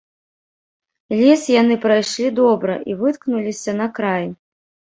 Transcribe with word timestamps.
Лес 1.19 1.43
яны 1.61 1.75
прайшлі 1.85 2.31
добра 2.41 2.81
і 2.93 2.99
выткнуліся 3.05 3.79
на 3.81 3.87
край. 4.01 4.25